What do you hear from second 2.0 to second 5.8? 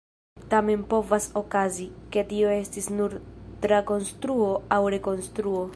ke tio estis nur trakonstruo aŭ rekonstruo.